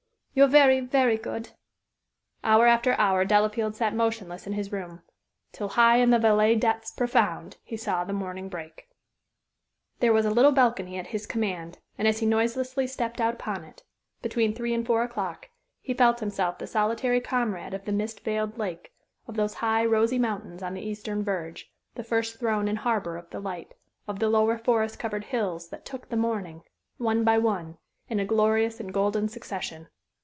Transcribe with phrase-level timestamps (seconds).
[0.33, 1.49] You're very, very good."
[2.41, 5.01] Hour after hour Delafield sat motionless in his room,
[5.51, 8.87] till "high in the Valais depths profound" he "saw the morning break."
[9.99, 13.65] There was a little balcony at his command, and as he noiselessly stepped out upon
[13.65, 13.83] it,
[14.21, 15.49] between three and four o'clock,
[15.81, 18.93] he felt himself the solitary comrade of the mist veiled lake,
[19.27, 23.29] of those high, rosy mountains on the eastern verge, the first throne and harbor of
[23.31, 23.73] the light
[24.07, 26.63] of the lower forest covered hills that "took the morning,"
[26.97, 27.77] one by one,
[28.07, 29.89] in a glorious and golden succession.